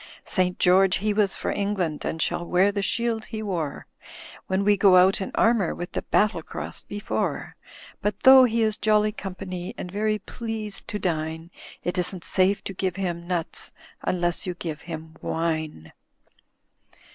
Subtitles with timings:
[0.25, 0.57] "St.
[0.57, 3.85] George he was for England, And shall wear the shield he wore
[4.47, 5.75] When we go out in armour.
[5.75, 7.55] With the battle cross before;
[8.01, 11.51] But though he is jolly company And very pleased to dine.
[11.83, 15.93] It isn't safe to give him nuts Unless you give him wine.